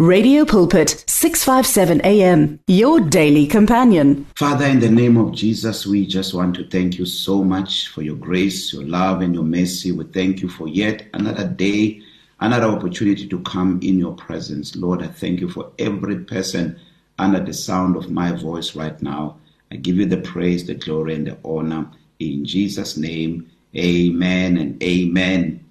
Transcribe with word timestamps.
Radio 0.00 0.44
Pulpit 0.44 1.04
657 1.06 2.00
AM 2.00 2.58
your 2.66 2.98
daily 2.98 3.46
companion. 3.46 4.26
Father 4.36 4.64
in 4.64 4.80
the 4.80 4.90
name 4.90 5.16
of 5.16 5.30
Jesus 5.30 5.86
we 5.86 6.04
just 6.04 6.34
want 6.34 6.56
to 6.56 6.68
thank 6.68 6.98
you 6.98 7.06
so 7.06 7.44
much 7.44 7.86
for 7.90 8.02
your 8.02 8.16
grace, 8.16 8.72
your 8.72 8.82
love 8.82 9.20
and 9.20 9.32
your 9.32 9.44
mercy. 9.44 9.92
We 9.92 10.02
thank 10.06 10.42
you 10.42 10.48
for 10.48 10.66
yet 10.66 11.06
another 11.14 11.46
day, 11.46 12.02
another 12.40 12.66
opportunity 12.66 13.28
to 13.28 13.38
come 13.42 13.78
in 13.84 14.00
your 14.00 14.14
presence. 14.14 14.74
Lord, 14.74 15.00
I 15.00 15.06
thank 15.06 15.40
you 15.40 15.48
for 15.48 15.70
every 15.78 16.24
person 16.24 16.76
under 17.20 17.38
the 17.38 17.54
sound 17.54 17.94
of 17.94 18.10
my 18.10 18.32
voice 18.32 18.74
right 18.74 19.00
now. 19.00 19.36
I 19.70 19.76
give 19.76 19.94
you 19.94 20.06
the 20.06 20.16
praise, 20.16 20.66
the 20.66 20.74
glory 20.74 21.14
and 21.14 21.28
the 21.28 21.38
honor 21.44 21.88
in 22.18 22.44
Jesus 22.44 22.96
name. 22.96 23.48
Amen 23.76 24.56
and 24.56 24.82
amen. 24.82 25.64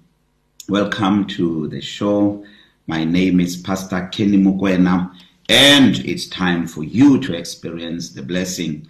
Welcome 0.66 1.26
to 1.26 1.68
the 1.68 1.82
show. 1.82 2.42
My 2.86 3.02
name 3.02 3.40
is 3.40 3.56
Pastor 3.56 4.10
Kenny 4.12 4.36
Mukwena, 4.36 5.10
and 5.48 5.98
it's 6.00 6.26
time 6.26 6.66
for 6.66 6.84
you 6.84 7.18
to 7.20 7.34
experience 7.34 8.10
the 8.10 8.22
blessing. 8.22 8.86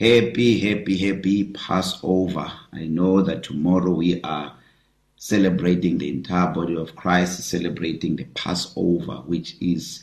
Happy, 0.00 0.58
happy, 0.60 0.96
happy 0.96 1.44
Passover. 1.52 2.50
I 2.72 2.86
know 2.86 3.20
that 3.20 3.42
tomorrow 3.42 3.90
we 3.90 4.22
are 4.22 4.54
celebrating 5.16 5.98
the 5.98 6.08
entire 6.08 6.54
body 6.54 6.74
of 6.74 6.96
Christ, 6.96 7.44
celebrating 7.44 8.16
the 8.16 8.24
Passover, 8.24 9.16
which 9.26 9.56
is 9.60 10.02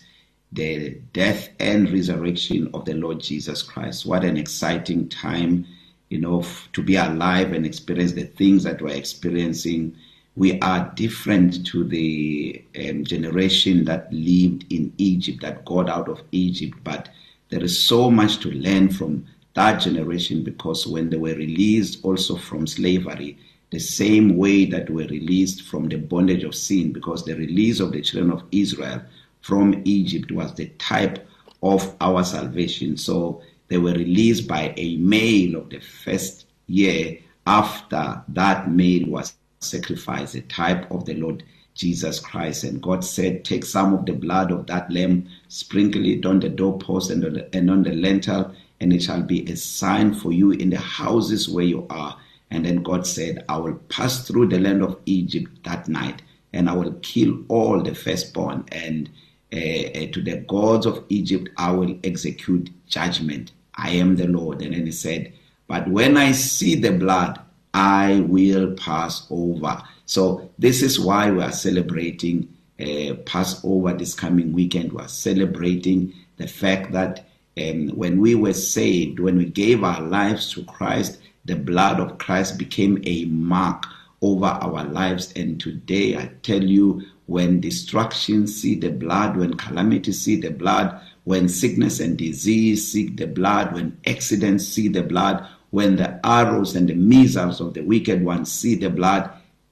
the 0.52 1.00
death 1.12 1.50
and 1.60 1.92
resurrection 1.92 2.70
of 2.76 2.86
the 2.86 2.94
Lord 2.94 3.22
Jesus 3.22 3.64
Christ. 3.64 4.06
What 4.06 4.24
an 4.24 4.38
exciting 4.38 5.10
time, 5.10 5.66
you 6.10 6.20
know, 6.20 6.46
to 6.74 6.84
be 6.84 6.96
alive 6.96 7.54
and 7.54 7.66
experience 7.66 8.12
the 8.12 8.26
things 8.26 8.64
that 8.66 8.84
we're 8.84 8.96
experiencing 8.96 9.96
we 10.36 10.60
are 10.62 10.92
different 10.96 11.66
to 11.68 11.84
the 11.84 12.64
um, 12.78 13.04
generation 13.04 13.84
that 13.86 14.12
lived 14.14 14.66
in 14.72 14.94
Egypt, 14.98 15.42
that 15.42 15.66
got 15.66 15.90
out 15.90 16.08
of 16.08 16.22
Egypt. 16.32 16.78
But 16.84 17.10
there 17.50 17.64
is 17.64 17.78
so 17.78 18.10
much 18.10 18.40
to 18.40 18.52
learn 18.52 18.90
from 18.90 19.26
that 19.56 19.82
generation 19.82 20.44
because 20.44 20.88
when 20.88 21.10
they 21.10 21.18
were 21.18 21.36
released 21.36 22.04
also 22.06 22.38
from 22.38 22.66
slavery, 22.66 23.38
the 23.72 23.80
same 23.80 24.38
way 24.38 24.66
that 24.66 24.90
were 24.90 25.08
released 25.08 25.64
from 25.64 25.90
the 25.90 25.98
bondage 25.98 26.44
of 26.44 26.56
sin, 26.56 26.94
because 26.94 27.26
the 27.26 27.34
release 27.36 27.80
of 27.80 27.92
the 27.92 28.02
children 28.02 28.32
of 28.32 28.44
Israel 28.52 29.02
from 29.42 29.82
Egypt 29.86 30.32
was 30.32 30.54
the 30.56 30.68
type 30.78 31.28
of 31.62 31.96
our 32.00 32.24
salvation. 32.24 32.96
So 32.96 33.42
they 33.68 33.78
were 33.78 33.94
released 33.94 34.48
by 34.48 34.74
a 34.78 34.96
male 34.98 35.58
of 35.58 35.70
the 35.70 35.80
first 35.80 36.46
year 36.68 37.18
after 37.48 38.24
that 38.30 38.70
male 38.70 39.08
was 39.08 39.34
sacrifice, 39.62 40.36
a 40.36 40.42
type 40.42 40.90
of 40.92 41.06
the 41.06 41.14
Lord 41.14 41.44
Jesus 41.76 42.20
Christ. 42.20 42.64
And 42.64 42.82
God 42.82 43.04
said, 43.04 43.46
Take 43.46 43.64
some 43.64 43.94
of 43.94 44.06
the 44.06 44.14
blood 44.14 44.52
of 44.52 44.68
that 44.68 44.92
lamb, 44.92 45.30
sprinkle 45.48 46.06
it 46.06 46.26
on 46.26 46.40
the 46.40 46.50
doorpost 46.50 47.10
and 47.12 47.24
on 47.24 47.34
the, 47.34 47.56
and 47.56 47.70
on 47.70 47.84
the 47.84 47.94
lintel, 47.94 48.54
and 48.80 48.92
it 48.92 49.04
shall 49.04 49.22
be 49.22 49.46
a 49.50 49.56
sign 49.56 50.14
for 50.14 50.32
you 50.32 50.52
in 50.52 50.72
the 50.72 50.80
houses 50.80 51.48
where 51.48 51.64
you 51.64 51.86
are. 51.90 52.18
And 52.50 52.66
then 52.66 52.84
God 52.84 53.08
said, 53.08 53.46
I 53.48 53.58
will 53.58 53.76
pass 53.90 54.28
through 54.28 54.48
the 54.48 54.60
land 54.60 54.82
of 54.82 55.00
Egypt 55.06 55.64
that 55.64 55.88
night, 55.88 56.22
and 56.52 56.70
I 56.70 56.74
will 56.74 56.94
kill 57.02 57.44
all 57.48 57.82
the 57.82 57.96
firstborn, 57.96 58.66
and 58.72 59.10
uh, 59.54 59.58
uh, 59.58 60.08
to 60.12 60.22
the 60.22 60.38
gods 60.48 60.86
of 60.86 61.04
Egypt 61.10 61.50
I 61.58 61.72
will 61.72 61.98
execute 62.04 62.70
judgment. 62.88 63.52
I 63.76 63.92
am 63.92 64.16
the 64.16 64.28
Lord. 64.28 64.62
And 64.62 64.74
then 64.74 64.86
he 64.86 64.92
said, 64.92 65.34
But 65.68 65.88
when 65.88 66.18
I 66.18 66.32
see 66.32 66.76
the 66.76 66.92
blood, 66.92 67.40
I 67.74 68.26
will 68.28 68.74
pass 68.74 69.28
over. 69.30 69.82
So 70.06 70.50
this 70.60 70.82
is 70.82 71.00
why 71.00 71.32
we 71.32 71.42
are 71.42 71.52
celebrating 71.52 72.48
uh, 72.80 73.16
Passover 73.26 73.94
this 73.94 74.14
coming 74.14 74.54
weekend. 74.54 74.92
We 74.92 75.02
are 75.02 75.08
celebrating 75.08 76.14
the 76.38 76.48
fact 76.48 76.92
that 76.92 77.28
um, 77.58 77.90
when 77.90 78.20
we 78.20 78.36
were 78.36 78.54
saved, 78.54 79.20
when 79.20 79.38
we 79.38 79.46
gave 79.46 79.84
our 79.84 80.02
lives 80.02 80.52
to 80.54 80.64
Christ, 80.64 81.20
the 81.46 81.56
blood 81.56 82.00
of 82.00 82.18
Christ 82.18 82.58
became 82.58 83.02
a 83.06 83.26
mark 83.26 83.86
over 84.22 84.46
our 84.46 84.84
lives. 84.86 85.32
And 85.36 85.60
today, 85.60 86.18
I 86.18 86.32
tell 86.44 86.64
you, 86.64 87.04
when 87.28 87.62
destruction 87.62 88.48
see 88.48 88.76
the 88.76 88.90
blood, 88.90 89.38
when 89.38 89.54
calamity 89.56 90.12
see 90.12 90.40
the 90.40 90.52
blood, 90.52 91.00
when 91.24 91.48
sickness 91.48 92.00
and 92.00 92.18
disease 92.18 92.92
see 92.92 93.08
the 93.08 93.28
blood, 93.28 93.74
when 93.74 93.98
accidents 94.06 94.68
see 94.68 94.88
the 94.88 95.04
blood, 95.04 95.48
when 95.72 95.96
the 95.96 96.20
arrows 96.26 96.76
and 96.76 96.88
the 96.88 96.94
missiles 96.94 97.60
of 97.60 97.74
the 97.74 97.82
wicked 97.82 98.24
one 98.24 98.46
see 98.46 98.76
the 98.76 98.90
blood, 98.90 99.30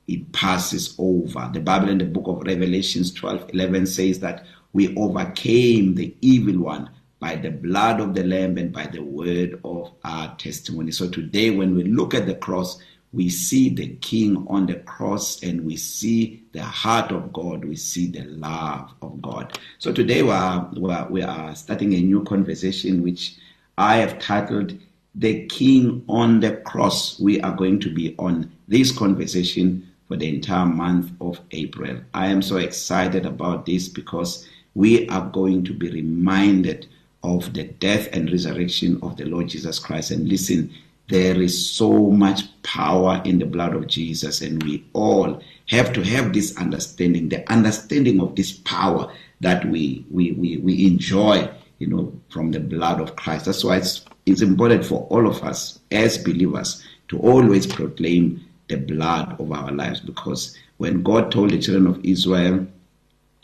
it 0.08 0.32
passes 0.32 0.96
over. 0.98 1.50
The 1.54 1.60
Bible 1.60 1.90
in 1.90 2.00
the 2.00 2.06
book 2.06 2.28
of 2.28 2.48
Revelations 2.48 3.12
12:11 3.12 3.88
says 3.88 4.20
that 4.22 4.46
we 4.74 4.96
overcame 4.96 5.96
the 5.96 6.16
evil 6.22 6.64
one 6.64 6.90
by 7.20 7.36
the 7.36 7.52
blood 7.52 8.00
of 8.00 8.16
the 8.16 8.24
lamb 8.24 8.58
and 8.58 8.72
by 8.72 8.88
the 8.88 9.02
word 9.02 9.59
of 9.64 9.92
our 10.04 10.36
testimony. 10.38 10.92
So 10.92 11.09
today 11.09 11.52
when 11.52 11.76
we 11.76 11.84
look 11.84 12.14
at 12.14 12.26
the 12.26 12.36
cross, 12.36 12.80
we 13.12 13.30
see 13.30 13.70
the 13.70 13.88
king 13.98 14.46
on 14.50 14.68
the 14.68 14.76
cross 14.76 15.44
and 15.44 15.66
we 15.66 15.76
see 15.76 16.44
the 16.54 16.62
heart 16.62 17.12
of 17.12 17.34
God, 17.34 17.66
we 17.66 17.76
see 17.76 18.08
the 18.08 18.24
love 18.24 18.94
of 19.02 19.22
God. 19.22 19.59
So 19.80 19.92
today 19.92 20.22
we 20.22 20.30
are, 20.30 20.70
we 20.78 20.92
are, 20.92 21.09
we 21.09 21.22
are 21.24 21.56
starting 21.56 21.94
a 21.94 22.02
new 22.02 22.24
conversation 22.24 23.04
which 23.04 23.36
I 23.78 23.98
have 23.98 24.20
titled 24.20 24.78
the 25.19 25.46
king 25.47 26.03
on 26.07 26.40
the 26.40 26.56
cross. 26.57 27.19
We 27.19 27.41
are 27.41 27.56
going 27.56 27.81
to 27.81 27.94
be 27.94 28.16
on 28.18 28.52
this 28.68 28.97
conversation 28.97 29.85
for 30.07 30.16
the 30.16 30.30
entire 30.30 30.66
month 30.66 31.12
of 31.19 31.40
April. 31.52 32.00
I 32.13 32.28
am 32.28 32.41
so 32.41 32.57
excited 32.57 33.25
about 33.25 33.66
this 33.66 33.90
because 33.90 34.47
we 34.75 35.08
are 35.09 35.28
going 35.29 35.66
to 35.66 35.74
be 35.74 35.90
reminded 35.90 36.88
of 37.22 37.53
the 37.53 37.66
death 37.66 38.08
and 38.13 38.31
resurrection 38.31 38.97
of 39.03 39.18
the 39.18 39.25
Lord 39.25 39.50
Jesus 39.50 39.78
Christ. 39.78 40.12
And 40.12 40.29
listen, 40.29 40.74
there 41.09 41.41
is 41.41 41.69
so 41.69 41.91
much 42.12 42.44
power 42.63 43.22
in 43.25 43.40
the 43.40 43.46
blood 43.46 43.75
of 43.75 43.88
Jesus, 43.88 44.41
and 44.41 44.63
we 44.63 44.85
all 44.94 45.41
have 45.68 45.91
to 45.94 46.03
have 46.03 46.31
this 46.31 46.56
understanding, 46.58 47.28
the 47.28 47.52
understanding 47.52 48.22
of 48.22 48.35
this 48.35 48.53
power 48.53 49.12
that 49.41 49.66
we 49.66 50.06
we 50.12 50.31
we, 50.34 50.58
we 50.58 50.85
enjoy, 50.85 51.50
you 51.79 51.88
know, 51.88 52.13
from 52.29 52.52
the 52.52 52.59
blood 52.59 53.02
of 53.02 53.16
Christ. 53.16 53.46
That's 53.46 53.63
why 53.63 53.78
it's 53.78 54.06
it's 54.29 54.41
important 54.41 54.85
for 54.85 55.07
all 55.09 55.28
of 55.28 55.44
us 55.44 55.79
as 55.91 56.17
believers 56.17 56.84
to 57.07 57.19
always 57.19 57.66
proclaim 57.66 58.44
the 58.67 58.78
blood 58.78 59.40
of 59.40 59.51
our 59.51 59.72
lives 59.72 60.00
because 60.00 60.57
when 60.78 61.01
God 61.03 61.31
told 61.31 61.50
the 61.50 61.59
children 61.59 61.88
of 61.88 62.03
Israel 62.06 62.66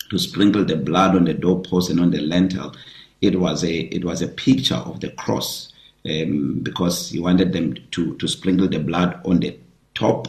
to 0.10 0.18
sprinkle 0.20 0.64
the 0.64 0.78
blood 0.78 1.16
on 1.16 1.26
the 1.26 1.34
doorpost 1.34 1.90
and 1.90 2.00
on 2.00 2.12
the 2.12 2.22
lintel, 2.22 2.76
it 3.22 3.40
was 3.40 3.64
a 3.64 3.74
it 3.74 4.06
was 4.06 4.22
a 4.22 4.28
picture 4.28 4.76
of 4.76 5.00
the 5.00 5.10
cross 5.12 5.74
um, 6.08 6.60
because 6.62 7.10
he 7.10 7.20
wanted 7.20 7.52
them 7.52 7.76
to 7.92 8.16
to 8.18 8.28
sprinkle 8.28 8.68
the 8.68 8.80
blood 8.80 9.20
on 9.26 9.40
the 9.40 9.58
top 9.96 10.28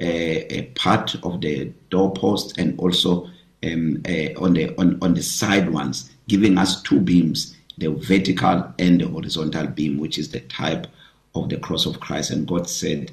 uh, 0.00 0.46
a 0.50 0.70
part 0.76 1.14
of 1.24 1.40
the 1.40 1.72
doorpost 1.90 2.56
and 2.58 2.78
also 2.78 3.28
um, 3.64 4.02
uh, 4.08 4.38
on 4.38 4.54
the 4.54 4.74
on, 4.78 4.98
on 5.02 5.14
the 5.14 5.22
side 5.22 5.72
ones, 5.72 6.10
giving 6.28 6.56
us 6.58 6.82
two 6.82 7.00
beams 7.00 7.56
the 7.78 7.88
vertical 7.88 8.72
and 8.78 9.00
the 9.00 9.08
horizontal 9.08 9.66
beam, 9.66 9.98
which 9.98 10.18
is 10.18 10.30
the 10.30 10.40
type 10.40 10.86
of 11.34 11.48
the 11.48 11.58
cross 11.58 11.86
of 11.86 12.00
Christ. 12.00 12.30
And 12.30 12.46
God 12.46 12.68
said, 12.68 13.12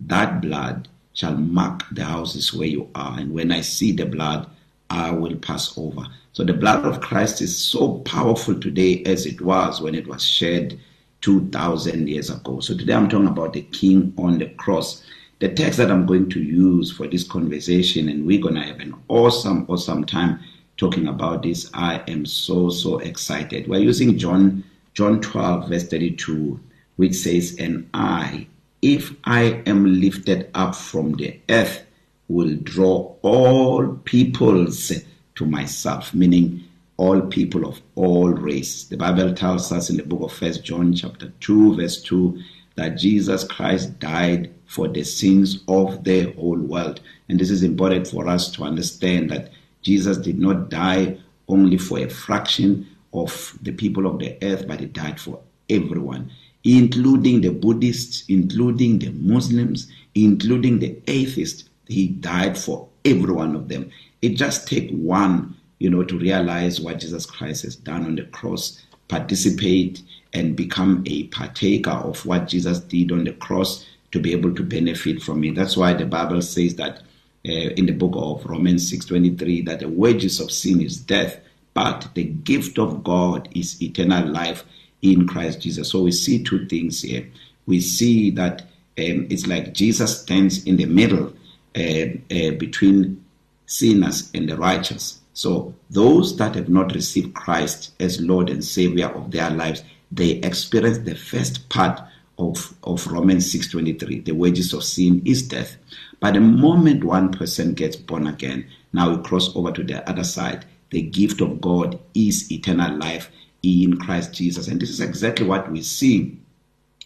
That 0.00 0.40
blood 0.40 0.88
shall 1.12 1.36
mark 1.36 1.84
the 1.92 2.04
houses 2.04 2.52
where 2.52 2.68
you 2.68 2.88
are. 2.94 3.18
And 3.18 3.32
when 3.32 3.52
I 3.52 3.60
see 3.60 3.92
the 3.92 4.06
blood, 4.06 4.48
I 4.90 5.10
will 5.10 5.36
pass 5.36 5.76
over. 5.76 6.06
So 6.32 6.44
the 6.44 6.52
blood 6.52 6.84
of 6.84 7.00
Christ 7.00 7.40
is 7.40 7.56
so 7.56 7.98
powerful 7.98 8.58
today 8.58 9.02
as 9.04 9.26
it 9.26 9.40
was 9.40 9.80
when 9.80 9.94
it 9.94 10.06
was 10.06 10.24
shed 10.24 10.78
2,000 11.20 12.08
years 12.08 12.30
ago. 12.30 12.60
So 12.60 12.76
today 12.76 12.92
I'm 12.92 13.08
talking 13.08 13.28
about 13.28 13.52
the 13.54 13.62
King 13.62 14.12
on 14.18 14.38
the 14.38 14.50
cross. 14.50 15.04
The 15.40 15.48
text 15.48 15.78
that 15.78 15.90
I'm 15.90 16.06
going 16.06 16.30
to 16.30 16.40
use 16.40 16.92
for 16.92 17.06
this 17.06 17.24
conversation, 17.26 18.08
and 18.08 18.26
we're 18.26 18.40
going 18.40 18.54
to 18.54 18.62
have 18.62 18.80
an 18.80 18.94
awesome, 19.08 19.66
awesome 19.68 20.04
time 20.04 20.40
talking 20.76 21.06
about 21.06 21.42
this. 21.42 21.70
I 21.74 22.02
am 22.08 22.26
so 22.26 22.70
so 22.70 22.98
excited. 22.98 23.68
We're 23.68 23.80
using 23.80 24.18
John 24.18 24.64
John 24.94 25.20
12 25.20 25.68
verse 25.68 25.88
32 25.88 26.60
which 26.96 27.14
says 27.14 27.56
and 27.58 27.88
I 27.94 28.46
if 28.82 29.14
I 29.24 29.62
am 29.66 30.00
lifted 30.00 30.50
up 30.54 30.74
from 30.74 31.14
the 31.14 31.38
earth 31.48 31.84
will 32.28 32.54
draw 32.56 33.14
all 33.22 33.88
peoples 34.04 34.92
to 35.34 35.46
myself 35.46 36.14
meaning 36.14 36.64
all 36.96 37.20
people 37.22 37.66
of 37.66 37.80
all 37.96 38.30
race. 38.30 38.84
The 38.84 38.96
Bible 38.96 39.34
tells 39.34 39.72
us 39.72 39.90
in 39.90 39.96
the 39.96 40.04
book 40.04 40.22
of 40.22 40.32
First 40.32 40.64
John 40.64 40.94
chapter 40.94 41.32
2 41.40 41.76
verse 41.76 42.00
2 42.02 42.40
that 42.76 42.98
Jesus 42.98 43.44
Christ 43.44 43.98
died 43.98 44.52
for 44.66 44.88
the 44.88 45.04
sins 45.04 45.62
of 45.68 46.04
the 46.04 46.32
whole 46.32 46.58
world. 46.58 47.00
And 47.28 47.38
this 47.38 47.50
is 47.50 47.62
important 47.62 48.08
for 48.08 48.28
us 48.28 48.50
to 48.52 48.64
understand 48.64 49.30
that 49.30 49.50
Jesus 49.84 50.18
did 50.18 50.38
not 50.38 50.68
die 50.68 51.18
only 51.48 51.78
for 51.78 51.98
a 51.98 52.08
fraction 52.08 52.86
of 53.12 53.56
the 53.62 53.72
people 53.72 54.06
of 54.06 54.18
the 54.18 54.36
earth, 54.42 54.66
but 54.66 54.80
he 54.80 54.86
died 54.86 55.20
for 55.20 55.40
everyone, 55.70 56.32
including 56.64 57.40
the 57.40 57.50
Buddhists, 57.50 58.24
including 58.28 58.98
the 58.98 59.10
Muslims, 59.10 59.90
including 60.16 60.80
the 60.80 61.00
atheists. 61.06 61.68
He 61.86 62.08
died 62.08 62.58
for 62.58 62.88
every 63.04 63.32
one 63.32 63.54
of 63.54 63.68
them. 63.68 63.90
It 64.20 64.30
just 64.30 64.66
take 64.66 64.90
one 64.90 65.54
you 65.78 65.90
know, 65.90 66.02
to 66.02 66.18
realize 66.18 66.80
what 66.80 66.98
Jesus 66.98 67.26
Christ 67.26 67.62
has 67.64 67.76
done 67.76 68.04
on 68.04 68.16
the 68.16 68.24
cross, 68.24 68.82
participate 69.08 70.02
and 70.32 70.56
become 70.56 71.04
a 71.06 71.24
partaker 71.24 71.90
of 71.90 72.24
what 72.24 72.48
Jesus 72.48 72.80
did 72.80 73.12
on 73.12 73.24
the 73.24 73.32
cross 73.34 73.86
to 74.12 74.18
be 74.18 74.32
able 74.32 74.54
to 74.54 74.62
benefit 74.62 75.20
from 75.20 75.44
it. 75.44 75.54
That's 75.54 75.76
why 75.76 75.92
the 75.92 76.06
Bible 76.06 76.40
says 76.42 76.76
that 76.76 77.02
in 77.44 77.86
the 77.86 77.92
book 77.92 78.14
of 78.16 78.44
Romans 78.46 78.90
6:23 78.90 79.62
that 79.66 79.80
the 79.80 79.88
wages 79.88 80.40
of 80.40 80.50
sin 80.50 80.80
is 80.80 80.96
death, 80.96 81.38
but 81.74 82.08
the 82.14 82.24
gift 82.24 82.78
of 82.78 83.04
God 83.04 83.48
is 83.54 83.82
eternal 83.82 84.26
life 84.26 84.64
in 85.02 85.26
Christ 85.26 85.60
Jesus. 85.60 85.90
So 85.90 86.02
we 86.02 86.12
see 86.12 86.42
two 86.42 86.66
things 86.66 87.02
here. 87.02 87.28
We 87.66 87.80
see 87.80 88.30
that 88.30 88.62
um, 88.98 89.26
it's 89.28 89.46
like 89.46 89.74
Jesus 89.74 90.22
stands 90.22 90.64
in 90.64 90.76
the 90.76 90.86
middle 90.86 91.32
uh, 91.76 92.06
uh, 92.30 92.50
between 92.52 93.24
sinners 93.66 94.30
and 94.34 94.48
the 94.48 94.56
righteous. 94.56 95.20
So 95.34 95.74
those 95.90 96.36
that 96.36 96.54
have 96.54 96.68
not 96.68 96.94
received 96.94 97.34
Christ 97.34 97.92
as 97.98 98.20
Lord 98.20 98.48
and 98.48 98.64
Savior 98.64 99.08
of 99.08 99.32
their 99.32 99.50
lives, 99.50 99.82
they 100.12 100.30
experience 100.30 100.98
the 100.98 101.16
first 101.16 101.68
part 101.68 102.00
of, 102.38 102.74
of 102.82 103.06
Romans 103.06 103.52
6:23. 103.52 104.24
The 104.24 104.32
wages 104.32 104.72
of 104.72 104.84
sin 104.84 105.22
is 105.24 105.42
death. 105.42 105.76
But 106.20 106.34
the 106.34 106.40
moment 106.40 107.04
one 107.04 107.32
person 107.32 107.74
gets 107.74 107.96
born 107.96 108.26
again, 108.26 108.66
now 108.92 109.14
we 109.14 109.22
cross 109.22 109.54
over 109.56 109.72
to 109.72 109.82
the 109.82 110.08
other 110.08 110.24
side. 110.24 110.64
The 110.90 111.02
gift 111.02 111.40
of 111.40 111.60
God 111.60 111.98
is 112.14 112.50
eternal 112.50 112.96
life 112.96 113.30
in 113.62 113.96
Christ 113.98 114.32
Jesus. 114.32 114.68
And 114.68 114.80
this 114.80 114.90
is 114.90 115.00
exactly 115.00 115.46
what 115.46 115.70
we 115.70 115.82
see 115.82 116.38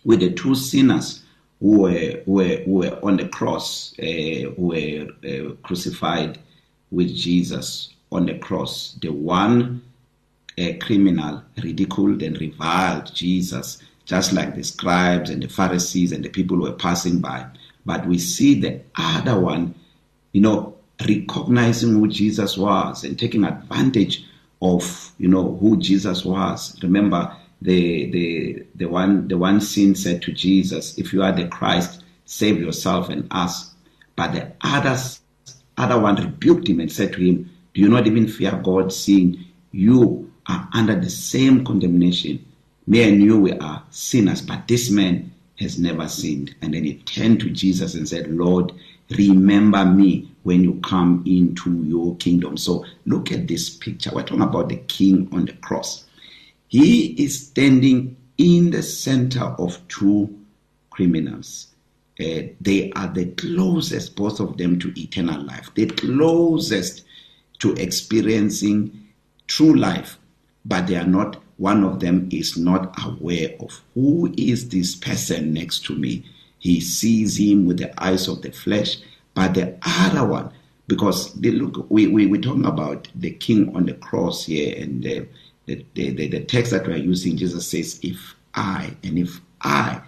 with 0.05 0.21
the 0.21 0.33
two 0.33 0.55
sinners 0.55 1.23
who 1.61 1.83
were, 1.83 2.23
who 2.25 2.33
were, 2.33 2.57
who 2.65 2.73
were 2.73 2.99
on 3.03 3.17
the 3.17 3.29
cross, 3.29 3.95
uh, 3.99 4.51
who 4.57 4.69
were 4.69 5.07
uh, 5.25 5.55
crucified 5.63 6.39
with 6.91 7.15
Jesus 7.15 7.95
on 8.13 8.27
the 8.27 8.39
cross. 8.39 8.97
The 9.01 9.11
one 9.11 9.83
uh, 10.59 10.73
criminal 10.81 11.43
ridiculed 11.63 12.23
and 12.23 12.41
reviled 12.41 13.15
Jesus, 13.15 13.79
just 14.09 14.33
like 14.33 14.55
the 14.55 14.65
scribes 14.65 15.29
and 15.29 15.43
the 15.43 15.49
Pharisees 15.49 16.13
and 16.13 16.25
the 16.25 16.31
people 16.31 16.57
who 16.57 16.63
were 16.63 16.73
passing 16.73 17.21
by. 17.21 17.45
But 17.85 18.07
we 18.07 18.19
see 18.19 18.59
the 18.59 18.81
other 18.97 19.39
one, 19.39 19.75
you 20.33 20.41
know, 20.41 20.77
recognizing 21.07 21.91
who 21.93 22.09
Jesus 22.09 22.57
was 22.57 23.05
and 23.05 23.19
taking 23.19 23.45
advantage 23.45 24.25
of, 24.63 25.13
you 25.19 25.29
know, 25.29 25.57
who 25.59 25.77
Jesus 25.77 26.25
was. 26.25 26.75
Remember, 26.83 27.37
the 27.61 28.11
the 28.11 28.65
the 28.77 28.87
one 28.87 29.29
the 29.29 29.37
one 29.37 29.61
sin 29.61 29.95
said 29.95 30.23
to 30.23 30.33
Jesus, 30.33 30.97
"If 30.97 31.13
you 31.13 31.23
are 31.23 31.33
the 31.33 31.47
Christ, 31.49 32.03
save 32.25 32.59
yourself 32.61 33.11
and 33.11 33.27
us." 33.31 33.75
But 34.17 34.33
the 34.33 34.53
others, 34.63 35.21
other 35.77 36.01
one 36.01 36.17
rebuked 36.17 36.67
him 36.67 36.81
and 36.81 36.91
said 36.91 37.13
to 37.13 37.21
him, 37.21 37.51
"Do 37.75 37.83
you 37.83 37.89
not 37.89 38.07
even 38.07 38.27
fear 38.27 38.59
God, 38.65 38.91
seeing 38.91 39.45
you 39.73 40.31
are 40.47 40.67
under 40.73 40.99
the 40.99 41.11
same 41.11 41.63
condemnation? 41.63 42.43
Me 42.89 43.03
and 43.03 43.23
you 43.23 43.39
we 43.39 43.53
are 43.53 43.83
sinners, 43.91 44.41
but 44.41 44.67
this 44.67 44.91
man 44.91 45.31
has 45.59 45.79
never 45.79 46.09
sinned." 46.09 46.55
And 46.63 46.75
then 46.75 46.85
he 46.85 46.95
turned 46.95 47.41
to 47.41 47.51
Jesus 47.51 47.95
and 47.95 48.09
said, 48.09 48.31
"Lord, 48.31 48.73
remember 49.11 49.85
me 49.85 50.31
when 50.43 50.65
you 50.65 50.81
come 50.83 51.23
into 51.27 51.83
your 51.85 52.17
kingdom." 52.17 52.57
So 52.57 52.85
look 53.07 53.31
at 53.33 53.47
this 53.47 53.71
picture. 53.71 54.11
We're 54.15 54.23
talking 54.23 54.43
about 54.43 54.69
the 54.69 54.77
King 54.77 55.29
on 55.33 55.45
the 55.47 55.53
cross 55.55 56.05
he 56.69 57.07
is 57.23 57.49
standing 57.49 58.17
in 58.37 58.71
the 58.71 58.83
center 58.83 59.43
of 59.43 59.87
two 59.89 60.39
criminals. 60.91 61.69
Uh, 62.21 62.43
they 62.61 62.93
are 62.95 63.09
the 63.09 63.27
closest, 63.33 64.17
both 64.17 64.41
of 64.41 64.57
them, 64.59 64.79
to 64.79 64.93
eternal 65.01 65.43
life, 65.43 65.71
the 65.75 65.87
closest 65.87 67.05
to 67.61 67.73
experiencing 67.75 69.09
true 69.47 69.75
life, 69.75 70.19
but 70.65 70.87
they 70.87 70.97
are 70.97 71.07
not, 71.07 71.41
one 71.59 71.85
of 71.85 72.01
them 72.01 72.29
is 72.33 72.57
not 72.57 72.95
aware 73.05 73.51
of 73.61 73.81
who 73.95 74.33
is 74.37 74.69
this 74.69 74.95
person 74.95 75.53
next 75.53 75.85
to 75.87 75.95
me. 75.95 76.25
He 76.61 76.81
sees 76.81 77.39
him 77.39 77.67
with 77.67 77.79
the 77.79 78.03
eyes 78.03 78.29
of 78.29 78.43
the 78.43 78.53
flesh, 78.53 78.97
but 79.35 79.55
the 79.55 79.77
other 79.85 80.25
one, 80.25 80.53
because 80.87 81.35
they 81.35 81.51
look, 81.51 81.87
we, 81.91 82.07
we, 82.07 82.27
we're 82.27 82.41
talking 82.41 82.65
about 82.65 83.09
the 83.15 83.33
king 83.33 83.75
on 83.77 83.87
the 83.87 83.95
cross 83.95 84.47
here, 84.47 84.75
and 84.77 85.05
uh, 85.05 85.21
the, 85.67 85.85
the, 85.95 86.29
the, 86.29 86.41
text 86.45 86.71
that 86.71 86.87
we 86.87 86.95
are 86.95 86.97
using, 86.97 87.37
Jesus 87.37 87.69
says, 87.69 88.01
If 88.03 88.35
I, 88.55 88.97
and 89.03 89.19
if 89.19 89.41
I 89.61 90.01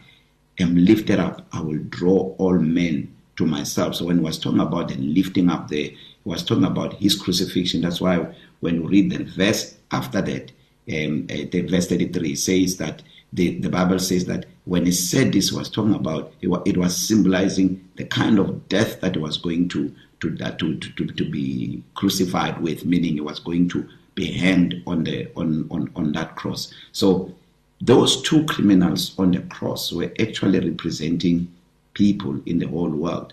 am 0.59 0.77
lifted 0.77 1.19
up, 1.19 1.47
I 1.53 1.61
will 1.61 1.79
draw 1.79 2.35
all 2.39 2.59
men 2.59 3.15
to 3.37 3.47
myself. 3.47 3.97
So 3.97 4.07
when 4.07 4.19
he 4.19 4.25
was 4.25 4.39
talking 4.39 4.61
about 4.61 4.89
the 4.89 4.97
lifting 4.97 5.51
up 5.51 5.69
there, 5.69 5.89
he 5.89 5.97
was 6.25 6.43
talking 6.45 6.65
about 6.65 6.95
his 6.95 7.21
crucifixion. 7.21 7.83
That's 7.83 8.01
why 8.01 8.35
when 8.61 8.77
you 8.77 8.89
read 8.89 9.11
the 9.11 9.25
verse 9.25 9.77
after 9.91 10.23
that, 10.23 10.53
um, 10.91 11.27
uh, 11.31 11.47
the 11.51 11.63
verse 11.63 11.89
33 11.89 12.35
says 12.35 12.77
that 12.79 13.03
the, 13.33 13.59
the 13.59 13.69
Bible 13.69 13.99
says 13.99 14.25
that 14.27 14.47
when 14.65 14.87
he 14.87 14.93
said 14.93 15.33
this, 15.33 15.51
he 15.51 15.57
was 15.57 15.71
talking 15.71 15.95
about 15.95 16.33
it 16.41 16.49
was, 16.49 16.63
it 16.67 16.77
was 16.77 16.97
symbolizing 16.97 17.89
the 17.97 18.05
kind 18.05 18.39
of 18.39 18.69
death 18.69 19.01
that 19.01 19.15
he 19.15 19.21
was 19.21 19.37
going 19.37 19.69
to 19.71 19.95
to, 20.21 20.37
to, 20.37 20.77
to, 20.77 21.07
to 21.07 21.31
be 21.31 21.83
crucified 21.95 22.61
with, 22.61 22.85
meaning 22.85 23.15
he 23.15 23.21
was 23.21 23.39
going 23.39 23.69
to 23.71 23.89
be 24.15 24.31
hanged 24.33 24.83
on 24.87 25.05
the 25.05 25.31
on, 25.37 25.67
on, 25.71 25.91
on 25.97 26.13
that 26.13 26.37
cross. 26.37 26.73
So 26.93 27.35
those 27.81 28.21
two 28.23 28.45
criminals 28.45 29.19
on 29.19 29.31
the 29.31 29.41
cross 29.41 29.93
were 29.93 30.13
actually 30.21 30.61
representing 30.61 31.53
people 31.95 32.41
in 32.47 32.59
the 32.59 32.69
whole 32.69 32.91
world. 32.91 33.33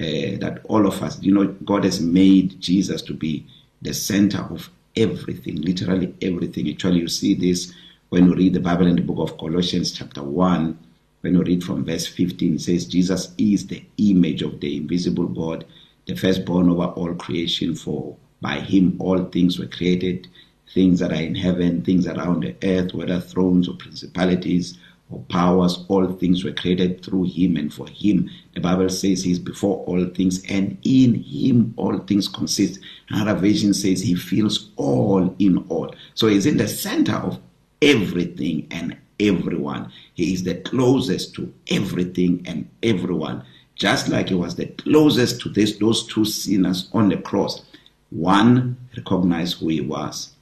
Uh, 0.00 0.40
that 0.40 0.60
all 0.64 0.86
of 0.86 1.00
us, 1.02 1.20
you 1.22 1.32
know, 1.32 1.46
God 1.64 1.84
has 1.84 2.00
made 2.00 2.60
Jesus 2.60 3.02
to 3.02 3.14
be 3.14 3.46
the 3.82 3.92
center 3.92 4.40
of 4.40 4.70
everything, 4.96 5.56
literally 5.62 6.14
everything. 6.22 6.68
Actually, 6.68 7.00
you 7.00 7.08
see 7.08 7.34
this 7.34 7.72
when 8.10 8.26
you 8.26 8.34
read 8.34 8.52
the 8.52 8.60
Bible 8.60 8.86
in 8.86 8.96
the 8.96 9.02
book 9.02 9.30
of 9.30 9.38
Colossians, 9.38 9.90
chapter 9.90 10.22
1, 10.22 10.78
when 11.22 11.34
you 11.34 11.42
read 11.42 11.64
from 11.64 11.84
verse 11.84 12.06
15, 12.06 12.56
it 12.56 12.60
says, 12.60 12.84
Jesus 12.84 13.32
is 13.38 13.66
the 13.66 13.82
image 13.96 14.42
of 14.42 14.60
the 14.60 14.76
invisible 14.76 15.28
God, 15.28 15.64
the 16.06 16.14
firstborn 16.14 16.68
over 16.68 16.86
all 16.88 17.14
creation, 17.14 17.74
for 17.74 18.16
by 18.42 18.60
him 18.60 18.96
all 18.98 19.24
things 19.24 19.58
were 19.58 19.66
created, 19.66 20.28
things 20.74 20.98
that 20.98 21.12
are 21.12 21.22
in 21.22 21.34
heaven, 21.34 21.82
things 21.82 22.04
that 22.04 22.18
are 22.18 22.28
on 22.28 22.40
the 22.40 22.54
earth, 22.62 22.92
whether 22.92 23.20
thrones 23.20 23.68
or 23.68 23.76
principalities 23.76 24.76
or 25.12 25.20
powers, 25.28 25.84
all 25.88 26.10
things 26.12 26.44
were 26.44 26.52
created 26.52 27.04
through 27.04 27.24
him 27.24 27.56
and 27.56 27.72
for 27.72 27.86
him. 27.88 28.30
The 28.54 28.60
Bible 28.60 28.88
says 28.88 29.22
he's 29.22 29.38
before 29.38 29.84
all 29.84 30.04
things, 30.06 30.42
and 30.48 30.78
in 30.84 31.22
him 31.22 31.74
all 31.76 31.98
things 31.98 32.28
consist. 32.28 32.80
Another 33.08 33.38
version 33.38 33.74
says 33.74 34.00
he 34.00 34.14
fills 34.14 34.70
all 34.76 35.34
in 35.38 35.58
all. 35.68 35.94
So 36.14 36.28
he's 36.28 36.46
in 36.46 36.56
the 36.56 36.68
center 36.68 37.14
of 37.14 37.38
everything 37.80 38.66
and 38.70 38.96
everyone. 39.20 39.92
He 40.14 40.32
is 40.32 40.42
the 40.42 40.56
closest 40.56 41.34
to 41.34 41.52
everything 41.70 42.42
and 42.46 42.68
everyone. 42.82 43.44
Just 43.74 44.08
like 44.08 44.28
he 44.28 44.34
was 44.34 44.56
the 44.56 44.66
closest 44.66 45.40
to 45.42 45.48
this, 45.48 45.76
those 45.76 46.06
two 46.06 46.24
sinners 46.24 46.88
on 46.92 47.08
the 47.08 47.16
cross. 47.16 47.64
One 48.10 48.76
recognized 48.96 49.58
who 49.58 49.68
he 49.68 49.80
was 49.80 50.32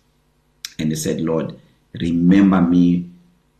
and 0.81 0.91
he 0.91 0.97
said, 0.97 1.21
Lord, 1.21 1.59
remember 2.01 2.61
me 2.61 3.09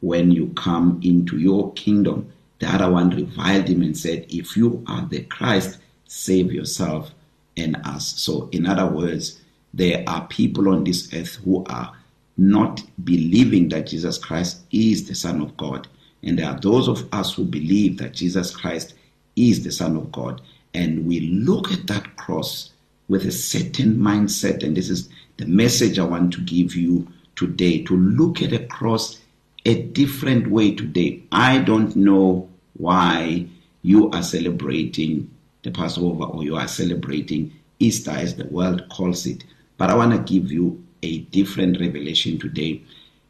when 0.01 0.31
you 0.31 0.49
come 0.57 1.01
into 1.03 1.39
your 1.39 1.73
kingdom. 1.75 2.33
The 2.59 2.69
other 2.69 2.91
one 2.91 3.11
reviled 3.11 3.69
him 3.69 3.83
and 3.83 3.97
said, 3.97 4.27
If 4.29 4.57
you 4.57 4.85
are 4.87 5.07
the 5.07 5.23
Christ, 5.23 5.79
save 6.07 6.53
yourself 6.53 7.13
and 7.57 7.77
us. 7.85 8.07
So, 8.21 8.49
in 8.53 8.67
other 8.67 8.87
words, 8.87 9.41
there 9.73 10.05
are 10.07 10.27
people 10.27 10.69
on 10.69 10.85
this 10.85 11.13
earth 11.15 11.37
who 11.45 11.65
are 11.67 11.93
not 12.37 12.83
believing 13.05 13.69
that 13.69 13.87
Jesus 13.87 14.19
Christ 14.19 14.61
is 14.71 15.07
the 15.07 15.15
Son 15.15 15.41
of 15.41 15.57
God. 15.57 15.87
And 16.23 16.39
there 16.39 16.49
are 16.49 16.59
those 16.59 16.89
of 16.89 17.09
us 17.13 17.35
who 17.35 17.45
believe 17.45 17.99
that 17.99 18.15
Jesus 18.15 18.55
Christ 18.55 18.95
is 19.37 19.63
the 19.63 19.73
Son 19.73 19.97
of 19.97 20.11
God. 20.13 20.41
And 20.75 21.07
we 21.07 21.21
look 21.21 21.73
at 21.73 21.87
that 21.87 22.17
cross 22.17 22.71
with 23.09 23.25
a 23.25 23.33
certain 23.33 23.97
mindset. 23.97 24.63
And 24.63 24.77
this 24.77 24.89
is 24.89 25.09
the 25.37 25.47
message 25.47 25.99
I 25.99 26.05
want 26.05 26.33
to 26.35 26.41
give 26.43 26.75
you 26.75 27.09
today 27.37 27.83
to 27.85 27.97
look 27.97 28.43
at 28.43 28.53
a 28.53 28.67
cross 28.67 29.21
a 29.65 29.83
different 29.83 30.51
way 30.51 30.75
today. 30.75 31.23
I 31.33 31.59
don't 31.59 31.95
know 31.97 32.49
why 32.75 33.47
you 33.83 34.11
are 34.11 34.23
celebrating 34.23 35.31
the 35.63 35.71
Passover 35.71 36.25
or 36.25 36.43
you 36.43 36.57
are 36.57 36.69
celebrating 36.69 37.53
Easter 37.79 38.11
as 38.11 38.37
the 38.37 38.47
world 38.47 38.89
calls 38.91 39.27
it. 39.27 39.45
But 39.77 39.91
I 39.91 39.95
want 39.95 40.13
to 40.13 40.33
give 40.33 40.51
you 40.51 40.83
a 41.03 41.19
different 41.19 41.81
revelation 41.81 42.39
today. 42.39 42.83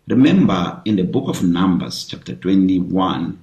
Remember 0.08 0.80
in 0.84 0.96
the 0.96 1.04
book 1.04 1.28
of 1.28 1.42
Numbers, 1.42 2.06
chapter 2.06 2.34
21, 2.34 3.38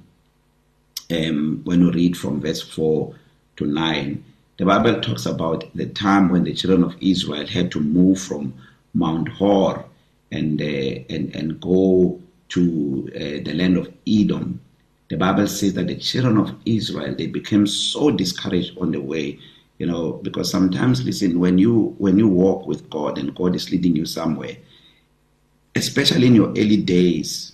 um, 1.10 1.62
when 1.64 1.82
you 1.82 1.92
read 1.92 2.18
from 2.18 2.42
verse 2.42 2.62
4 2.62 3.16
to 3.58 3.66
9, 3.66 4.24
the 4.58 4.66
Bible 4.66 5.00
talks 5.02 5.26
about 5.26 5.64
the 5.76 5.86
time 5.86 6.30
when 6.30 6.44
the 6.44 6.54
children 6.54 6.84
of 6.84 6.96
Israel 7.00 7.46
had 7.46 7.72
to 7.72 7.80
move 7.80 8.20
from 8.20 8.54
Mount 8.94 9.30
Hor 9.30 9.86
and 10.32 10.62
uh, 10.62 10.66
and 10.66 11.34
and 11.36 11.62
go 11.62 12.20
to 12.50 13.10
uh, 13.16 13.20
the 13.44 13.54
land 13.54 13.78
of 13.78 13.94
Edom. 14.08 14.62
The 15.10 15.18
Bible 15.18 15.48
says 15.48 15.74
that 15.76 15.88
the 15.88 15.96
children 15.98 16.38
of 16.38 16.56
Israel 16.66 17.16
they 17.16 17.28
became 17.28 17.68
so 17.68 18.12
discouraged 18.12 18.78
on 18.78 18.92
the 18.92 19.02
way. 19.02 19.40
you 19.78 19.86
know 19.86 20.14
because 20.24 20.50
sometimes 20.50 21.04
listen 21.04 21.40
when 21.40 21.58
you 21.58 21.96
when 21.98 22.18
you 22.18 22.28
walk 22.28 22.66
with 22.68 22.90
God 22.90 23.18
and 23.18 23.36
God 23.36 23.56
is 23.56 23.72
leading 23.72 23.96
you 23.96 24.06
somewhere 24.06 24.58
especially 25.76 26.28
in 26.28 26.36
your 26.36 26.50
early 26.50 26.78
days 26.78 27.54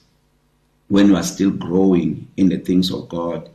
when 0.87 1.07
you 1.07 1.15
are 1.15 1.23
still 1.23 1.51
growing 1.51 2.27
in 2.37 2.49
the 2.49 2.57
things 2.59 2.91
of 2.91 3.09
God 3.09 3.49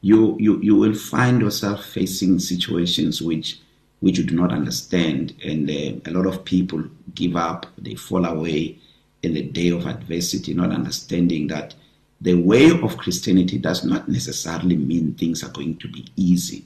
you 0.00 0.36
you 0.38 0.60
you 0.62 0.76
will 0.76 0.94
find 0.94 1.40
yourself 1.40 1.84
facing 1.84 2.38
situations 2.38 3.20
which 3.20 3.60
which 4.00 4.18
you 4.18 4.24
do 4.24 4.36
not 4.36 4.52
understand 4.52 5.34
and 5.44 5.68
uh, 5.70 6.10
a 6.10 6.12
lot 6.12 6.26
of 6.26 6.44
people 6.44 6.84
give 7.14 7.36
up 7.36 7.66
they 7.78 7.94
fall 7.94 8.24
away 8.24 8.78
in 9.24 9.34
the 9.34 9.42
day 9.42 9.70
of 9.70 9.86
adversity 9.86 10.54
not 10.54 10.70
understanding 10.70 11.46
that 11.48 11.74
the 12.20 12.34
way 12.34 12.70
of 12.70 12.96
Christianity 12.96 13.58
does 13.58 13.84
not 13.84 14.08
necessarily 14.08 14.76
mean 14.76 15.14
things 15.14 15.42
are 15.42 15.50
going 15.50 15.76
to 15.78 15.88
be 15.88 16.06
easy. 16.16 16.64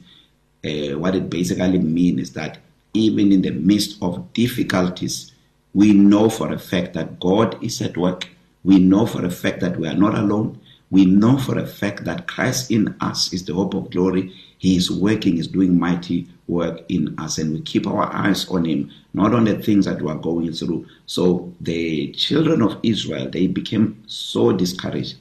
Uh, 0.65 0.99
what 0.99 1.17
it 1.17 1.29
basically 1.31 1.79
means 1.79 2.21
is 2.21 2.33
that 2.35 2.59
even 2.95 3.33
in 3.33 3.43
the 3.43 3.51
midst 3.51 4.01
of 4.03 4.33
difficulties 4.33 5.33
we 5.75 5.93
know 5.93 6.29
for 6.29 6.53
a 6.53 6.59
fact 6.59 6.95
that 6.95 7.21
God 7.21 7.63
is 7.63 7.81
at 7.83 7.97
work. 7.97 8.29
We 8.65 8.79
know 8.79 9.07
for 9.07 9.25
a 9.25 9.31
fact 9.31 9.61
that 9.61 9.77
we 9.77 9.87
are 9.87 9.95
not 9.95 10.17
alone. 10.17 10.61
We 10.91 11.05
know 11.05 11.37
for 11.39 11.59
a 11.59 11.67
fact 11.67 12.05
that 12.05 12.27
Christ 12.27 12.71
in 12.71 12.95
us 13.01 13.33
is 13.33 13.45
the 13.45 13.55
hope 13.55 13.75
of 13.75 13.91
glory. 13.91 14.33
He 14.59 14.77
is 14.77 14.91
working, 14.91 15.37
is 15.39 15.47
doing 15.47 15.79
mighty 15.79 16.27
work 16.47 16.83
in 16.89 17.15
us, 17.19 17.39
and 17.39 17.53
we 17.53 17.61
keep 17.61 17.87
our 17.87 18.13
eyes 18.13 18.49
on 18.49 18.65
Him, 18.65 18.91
not 19.13 19.35
on 19.35 19.45
the 19.45 19.63
things 19.63 19.85
that 19.85 20.01
we 20.01 20.11
are 20.11 20.17
going 20.17 20.53
through. 20.53 20.87
So 21.07 21.53
the 21.61 22.11
children 22.13 22.63
of 22.63 22.79
Israel, 22.83 23.29
they 23.31 23.47
became 23.47 24.03
so 24.07 24.53
discouraged, 24.53 25.17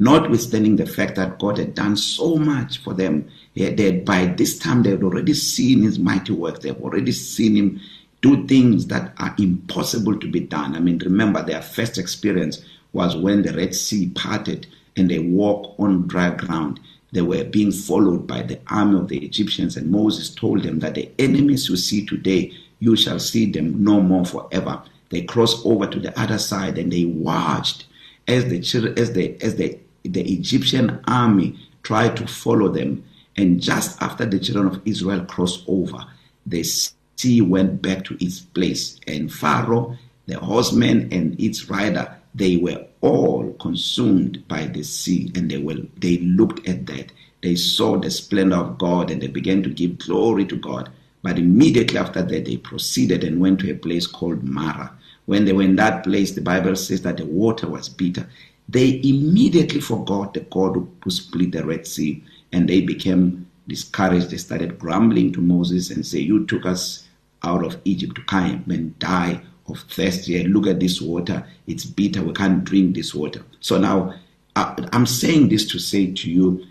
notwithstanding 0.00 0.76
the 0.76 0.86
fact 0.86 1.14
that 1.16 1.38
God 1.38 1.58
had 1.58 1.74
done 1.74 1.96
so 1.96 2.36
much 2.36 2.78
for 2.78 2.92
them. 2.92 3.30
They, 3.54 4.00
by 4.00 4.26
this 4.26 4.58
time, 4.58 4.82
they 4.82 4.90
had 4.90 5.04
already 5.04 5.34
seen 5.34 5.82
His 5.82 5.98
mighty 6.00 6.32
work. 6.32 6.60
They 6.60 6.68
have 6.68 6.82
already 6.82 7.12
seen 7.12 7.56
Him 7.56 7.80
do 8.22 8.46
things 8.46 8.88
that 8.88 9.12
are 9.18 9.34
impossible 9.38 10.18
to 10.18 10.30
be 10.30 10.40
done. 10.40 10.74
I 10.74 10.80
mean, 10.80 10.98
remember 10.98 11.42
their 11.42 11.62
first 11.62 11.96
experience 11.96 12.64
was 12.92 13.16
when 13.16 13.42
the 13.42 13.52
Red 13.52 13.74
Sea 13.74 14.10
parted 14.14 14.66
and 14.96 15.10
they 15.10 15.18
walk 15.18 15.74
on 15.78 16.06
dry 16.06 16.30
ground. 16.30 16.80
They 17.12 17.22
were 17.22 17.44
being 17.44 17.72
followed 17.72 18.26
by 18.26 18.42
the 18.42 18.60
army 18.68 18.98
of 18.98 19.08
the 19.08 19.18
Egyptians, 19.24 19.76
and 19.76 19.90
Moses 19.90 20.34
told 20.34 20.62
them 20.62 20.78
that 20.80 20.94
the 20.94 21.10
enemies 21.18 21.68
you 21.68 21.76
see 21.76 22.06
today, 22.06 22.52
you 22.78 22.96
shall 22.96 23.18
see 23.18 23.50
them 23.50 23.84
no 23.84 24.00
more 24.00 24.24
forever. 24.24 24.82
They 25.10 25.22
crossed 25.22 25.64
over 25.66 25.86
to 25.86 26.00
the 26.00 26.18
other 26.18 26.38
side 26.38 26.78
and 26.78 26.90
they 26.90 27.04
watched 27.04 27.84
as 28.26 28.46
the 28.46 28.58
as 28.96 29.12
the 29.12 29.36
as 29.42 29.56
the 29.56 29.78
the 30.04 30.32
Egyptian 30.32 31.00
army 31.06 31.58
tried 31.82 32.16
to 32.16 32.26
follow 32.26 32.68
them. 32.68 33.04
And 33.36 33.60
just 33.60 34.00
after 34.02 34.26
the 34.26 34.38
children 34.38 34.66
of 34.66 34.80
Israel 34.84 35.24
crossed 35.24 35.64
over, 35.68 36.04
the 36.46 36.62
sea 36.62 37.40
went 37.40 37.82
back 37.82 38.04
to 38.04 38.24
its 38.24 38.40
place, 38.40 38.98
and 39.06 39.32
Pharaoh, 39.32 39.96
the 40.26 40.38
horseman, 40.38 41.12
and 41.12 41.38
its 41.40 41.68
rider 41.68 42.16
they 42.34 42.56
were 42.56 42.86
all 43.02 43.52
consumed 43.54 44.46
by 44.48 44.66
the 44.66 44.82
sea 44.82 45.30
and 45.34 45.50
they 45.50 45.58
will 45.58 45.82
they 45.98 46.18
looked 46.18 46.66
at 46.66 46.86
that. 46.86 47.12
They 47.42 47.56
saw 47.56 47.98
the 47.98 48.10
splendor 48.10 48.56
of 48.56 48.78
God 48.78 49.10
and 49.10 49.20
they 49.20 49.26
began 49.26 49.62
to 49.64 49.68
give 49.68 49.98
glory 49.98 50.46
to 50.46 50.56
God. 50.56 50.88
But 51.22 51.38
immediately 51.38 51.98
after 51.98 52.22
that 52.22 52.44
they 52.44 52.56
proceeded 52.56 53.24
and 53.24 53.40
went 53.40 53.60
to 53.60 53.70
a 53.70 53.74
place 53.74 54.06
called 54.06 54.44
Mara. 54.44 54.92
When 55.26 55.44
they 55.44 55.52
were 55.52 55.62
in 55.62 55.76
that 55.76 56.04
place 56.04 56.32
the 56.32 56.40
bible 56.40 56.76
says 56.76 57.02
that 57.02 57.18
the 57.18 57.26
water 57.26 57.68
was 57.68 57.88
bitter. 57.88 58.26
They 58.68 59.00
immediately 59.02 59.80
forgot 59.80 60.34
the 60.34 60.40
God 60.40 60.88
who 61.02 61.10
split 61.10 61.52
the 61.52 61.66
Red 61.66 61.86
Sea 61.86 62.22
and 62.52 62.68
they 62.68 62.80
became 62.80 63.48
discouraged. 63.66 64.30
They 64.30 64.36
started 64.36 64.78
grumbling 64.78 65.32
to 65.32 65.40
Moses 65.40 65.90
and 65.90 66.06
say 66.06 66.20
you 66.20 66.46
took 66.46 66.64
us 66.64 67.08
out 67.42 67.64
of 67.64 67.78
Egypt 67.84 68.14
to 68.14 68.22
come 68.22 68.64
and 68.68 68.96
die 69.00 69.42
of 69.68 69.80
thirst 69.80 70.26
here. 70.26 70.44
Look 70.44 70.66
at 70.66 70.80
this 70.80 71.00
water. 71.00 71.46
It's 71.66 71.84
bitter. 71.84 72.22
We 72.22 72.32
can't 72.32 72.64
drink 72.64 72.94
this 72.94 73.14
water. 73.14 73.44
So 73.60 73.78
now 73.78 74.14
I'm 74.56 75.06
saying 75.06 75.48
this 75.48 75.70
to 75.72 75.78
say 75.78 76.12
to 76.12 76.30
you 76.30 76.66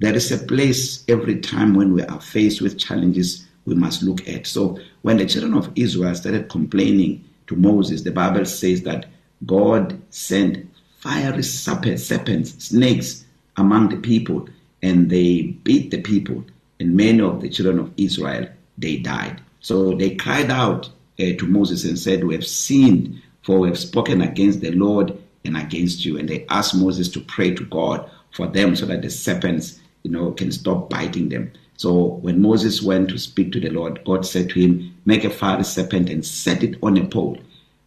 there 0.00 0.14
is 0.14 0.30
a 0.32 0.38
place 0.38 1.04
every 1.08 1.40
time 1.40 1.74
when 1.74 1.94
we 1.94 2.02
are 2.02 2.20
faced 2.20 2.60
with 2.60 2.78
challenges 2.78 3.46
we 3.64 3.74
must 3.74 4.02
look 4.02 4.28
at. 4.28 4.46
So 4.46 4.78
when 5.02 5.16
the 5.18 5.26
children 5.26 5.54
of 5.54 5.70
Israel 5.76 6.14
started 6.14 6.48
complaining 6.50 7.24
to 7.46 7.56
Moses, 7.56 8.02
the 8.02 8.10
Bible 8.10 8.44
says 8.44 8.82
that 8.82 9.06
God 9.46 10.00
sent 10.10 10.68
fiery 10.98 11.42
serpents, 11.42 12.04
serpents, 12.04 12.64
snakes 12.64 13.24
among 13.56 13.90
the 13.90 13.96
people, 13.96 14.48
and 14.82 15.08
they 15.08 15.42
beat 15.42 15.90
the 15.90 16.02
people, 16.02 16.44
and 16.80 16.96
many 16.96 17.20
of 17.20 17.40
the 17.40 17.48
children 17.48 17.78
of 17.78 17.92
Israel 17.96 18.48
they 18.76 18.96
died. 18.96 19.40
So 19.60 19.94
they 19.94 20.16
cried 20.16 20.50
out 20.50 20.90
to 21.18 21.46
Moses 21.46 21.84
and 21.84 21.98
said, 21.98 22.24
We 22.24 22.34
have 22.34 22.46
sinned, 22.46 23.22
for 23.42 23.60
we 23.60 23.68
have 23.68 23.78
spoken 23.78 24.20
against 24.20 24.60
the 24.60 24.72
Lord 24.72 25.16
and 25.44 25.56
against 25.56 26.04
you. 26.04 26.18
And 26.18 26.28
they 26.28 26.46
asked 26.48 26.74
Moses 26.74 27.08
to 27.10 27.20
pray 27.20 27.54
to 27.54 27.64
God 27.64 28.08
for 28.32 28.46
them 28.46 28.74
so 28.74 28.86
that 28.86 29.02
the 29.02 29.10
serpents, 29.10 29.80
you 30.02 30.10
know, 30.10 30.32
can 30.32 30.50
stop 30.50 30.90
biting 30.90 31.28
them. 31.28 31.52
So 31.76 32.04
when 32.22 32.40
Moses 32.40 32.82
went 32.82 33.08
to 33.10 33.18
speak 33.18 33.52
to 33.52 33.60
the 33.60 33.70
Lord, 33.70 34.04
God 34.04 34.24
said 34.26 34.50
to 34.50 34.60
him, 34.60 34.94
Make 35.04 35.24
a 35.24 35.30
fiery 35.30 35.64
serpent 35.64 36.08
and 36.08 36.24
set 36.24 36.62
it 36.62 36.78
on 36.82 36.96
a 36.96 37.04
pole. 37.04 37.38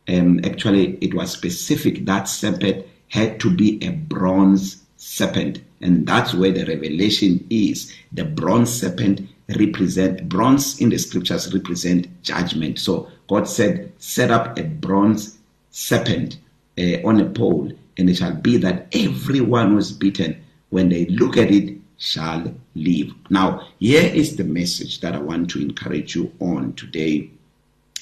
And 0.08 0.46
actually, 0.46 0.98
it 1.02 1.14
was 1.14 1.32
specific 1.32 2.06
that 2.06 2.26
serpent 2.26 2.86
had 3.10 3.40
to 3.42 3.54
be 3.54 3.84
a 3.84 3.92
bronze 3.92 4.84
serpent. 4.98 5.62
And 5.82 6.08
that's 6.08 6.34
where 6.34 6.52
the 6.52 6.66
revelation 6.66 7.46
is. 7.50 7.94
The 8.12 8.26
bronze 8.26 8.72
serpent 8.72 9.28
represent 9.56 10.28
bronze 10.28 10.82
in 10.82 10.90
the 10.90 10.98
scriptures 10.98 11.54
represent 11.54 12.22
judgment. 12.24 12.80
So 12.80 13.10
God 13.28 13.48
said, 13.48 13.94
Set 13.98 14.32
up 14.32 14.58
a 14.58 14.64
bronze 14.64 15.38
serpent 15.72 16.38
uh, 16.78 17.02
on 17.06 17.20
a 17.22 17.26
pole, 17.26 17.72
and 17.98 18.10
it 18.10 18.18
shall 18.18 18.34
be 18.34 18.58
that 18.58 18.88
everyone 18.94 19.72
who 19.72 19.78
is 19.78 19.92
beaten, 19.92 20.44
when 20.70 20.90
they 20.90 21.06
look 21.06 21.38
at 21.38 21.52
it, 21.52 21.78
shall 21.98 22.54
live. 22.76 23.12
Now, 23.30 23.68
here 23.80 24.04
is 24.04 24.36
the 24.36 24.44
message 24.44 25.02
that 25.02 25.16
I 25.16 25.20
want 25.20 25.50
to 25.52 25.62
encourage 25.62 26.16
you 26.16 26.32
on 26.40 26.74
today. 26.74 27.32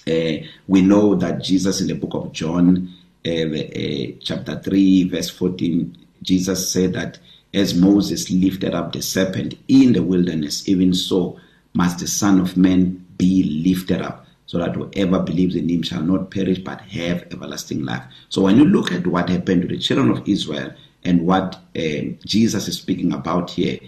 Uh, 0.08 0.46
we 0.68 0.82
know 0.82 1.16
that 1.16 1.44
Jesus 1.44 1.82
in 1.82 1.88
the 1.88 1.96
book 1.96 2.14
of 2.14 2.32
John, 2.32 2.94
uh, 3.25 3.30
uh, 3.30 4.12
chapter 4.22 4.60
3, 4.60 5.10
verse 5.10 5.30
14, 5.30 5.98
Jesus 6.22 6.72
said 6.72 6.94
that 6.94 7.20
as 7.56 7.74
Moses 7.74 8.30
lifted 8.30 8.76
up 8.76 8.92
the 8.92 9.02
serpent 9.02 9.56
in 9.68 9.94
the 9.94 10.04
wilderness, 10.04 10.68
even 10.68 10.94
so 10.94 11.40
must 11.74 12.00
the 12.00 12.08
Son 12.08 12.40
of 12.40 12.58
Man 12.58 13.06
be 13.18 13.64
lifted 13.66 14.02
up 14.02 14.28
so 14.46 14.60
that 14.60 14.76
whoever 14.76 15.20
believes 15.20 15.56
in 15.56 15.70
him 15.70 15.82
shall 15.82 16.02
not 16.02 16.30
perish 16.30 16.60
but 16.60 16.82
have 16.82 17.24
everlasting 17.32 17.84
life. 17.84 18.04
So 18.30 18.42
when 18.42 18.58
you 18.58 18.66
look 18.66 18.92
at 18.92 19.08
what 19.08 19.30
happened 19.30 19.64
to 19.64 19.68
the 19.68 19.80
children 19.80 20.12
of 20.12 20.28
Israel 20.28 20.74
and 21.04 21.26
what 21.26 21.56
uh, 21.76 22.02
Jesus 22.26 22.68
is 22.68 22.78
speaking 22.78 23.14
about 23.14 23.50
here, 23.52 23.80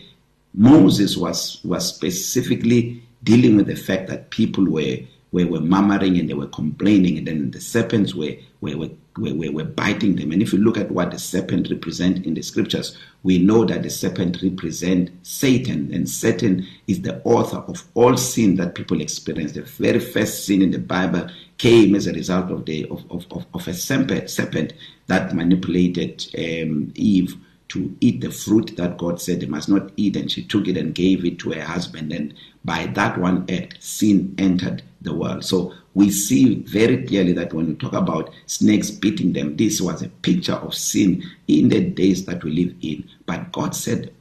Moses 0.53 1.15
was 1.15 1.59
was 1.63 1.87
specifically 1.87 3.03
dealing 3.23 3.57
with 3.57 3.67
the 3.67 3.75
fact 3.75 4.07
that 4.07 4.31
people 4.31 4.65
were 4.65 4.97
were, 5.31 5.45
were 5.45 5.59
murmuring 5.59 6.17
and 6.17 6.29
they 6.29 6.33
were 6.33 6.47
complaining, 6.47 7.17
and 7.17 7.27
then 7.27 7.51
the 7.51 7.61
serpents 7.61 8.15
were 8.15 8.35
were, 8.61 8.77
were 8.77 8.89
were, 9.17 9.33
were 9.51 9.63
biting 9.63 10.15
them. 10.15 10.31
And 10.31 10.41
if 10.41 10.53
you 10.53 10.59
look 10.59 10.77
at 10.77 10.91
what 10.91 11.11
the 11.11 11.19
serpent 11.19 11.69
represent 11.69 12.25
in 12.25 12.33
the 12.33 12.41
scriptures, 12.41 12.97
we 13.23 13.39
know 13.39 13.65
that 13.65 13.83
the 13.83 13.89
serpent 13.89 14.41
represent 14.41 15.09
Satan, 15.23 15.93
and 15.93 16.09
Satan 16.09 16.65
is 16.87 17.01
the 17.01 17.21
author 17.23 17.57
of 17.57 17.83
all 17.93 18.15
sin 18.17 18.55
that 18.55 18.75
people 18.75 19.01
experience. 19.01 19.53
The 19.53 19.63
very 19.63 19.99
first 19.99 20.45
sin 20.45 20.61
in 20.61 20.71
the 20.71 20.79
Bible 20.79 21.29
came 21.57 21.95
as 21.95 22.07
a 22.07 22.13
result 22.13 22.51
of 22.51 22.65
the 22.65 22.85
of, 22.85 23.03
of, 23.11 23.25
of, 23.31 23.45
of 23.53 23.67
a 23.67 23.73
serpent, 23.73 24.29
serpent 24.29 24.73
that 25.07 25.33
manipulated 25.33 26.25
um, 26.37 26.91
Eve 26.95 27.35
to 27.69 27.95
eat 27.99 28.21
the 28.21 28.31
fruit 28.31 28.77
that 28.77 28.97
God 28.97 29.19
said 29.21 29.41
they 29.41 29.45
must 29.45 29.67
not 29.67 29.91
eat, 29.97 30.15
and 30.15 30.31
she 30.31 30.43
took 30.43 30.67
it 30.67 30.77
and 30.77 30.95
gave 30.95 31.25
it 31.25 31.39
to 31.39 31.51
her 31.51 31.63
husband. 31.63 32.13
And 32.13 32.33
by 32.63 32.85
that 32.87 33.17
one 33.17 33.45
act, 33.49 33.83
sin 33.83 34.35
entered 34.37 34.83
the 35.07 35.13
world. 35.15 35.43
So 35.43 35.73
we 35.95 36.11
see 36.11 36.55
very 36.63 37.05
clearly 37.05 37.33
that 37.33 37.53
when 37.53 37.67
we 37.67 37.75
talk 37.75 37.93
about 37.93 38.31
snakes 38.45 38.91
beating 38.91 39.33
them, 39.33 39.57
this 39.57 39.81
was 39.81 40.03
a 40.03 40.09
picture 40.09 40.53
of 40.53 40.75
sin 40.75 41.23
in 41.47 41.69
the 41.69 41.81
days 41.81 42.25
that 42.25 42.43
we 42.43 42.51
live 42.51 42.75
in. 42.81 43.03
But 43.25 43.51
God 43.51 43.75
said, 43.75 44.13